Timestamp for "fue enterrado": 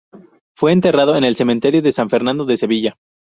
0.57-1.15